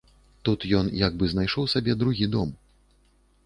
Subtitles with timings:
[0.47, 2.59] Тут ён як бы знайшоў сабе другі дом.